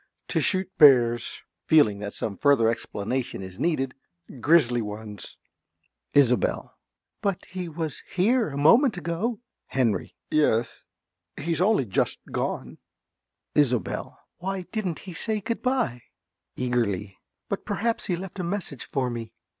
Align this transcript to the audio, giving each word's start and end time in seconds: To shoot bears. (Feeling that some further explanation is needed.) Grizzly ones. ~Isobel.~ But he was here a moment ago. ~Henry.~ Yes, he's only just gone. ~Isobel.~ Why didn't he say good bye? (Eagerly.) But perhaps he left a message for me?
To 0.29 0.41
shoot 0.41 0.67
bears. 0.79 1.43
(Feeling 1.67 1.99
that 1.99 2.15
some 2.15 2.35
further 2.35 2.69
explanation 2.69 3.43
is 3.43 3.59
needed.) 3.59 3.93
Grizzly 4.39 4.81
ones. 4.81 5.37
~Isobel.~ 6.15 6.75
But 7.21 7.45
he 7.45 7.69
was 7.69 8.01
here 8.11 8.49
a 8.49 8.57
moment 8.57 8.97
ago. 8.97 9.41
~Henry.~ 9.67 10.15
Yes, 10.31 10.85
he's 11.39 11.61
only 11.61 11.85
just 11.85 12.17
gone. 12.31 12.79
~Isobel.~ 13.53 14.17
Why 14.39 14.63
didn't 14.71 14.97
he 15.05 15.13
say 15.13 15.39
good 15.39 15.61
bye? 15.61 16.01
(Eagerly.) 16.55 17.19
But 17.47 17.63
perhaps 17.63 18.07
he 18.07 18.15
left 18.15 18.39
a 18.39 18.43
message 18.43 18.85
for 18.85 19.11
me? 19.11 19.33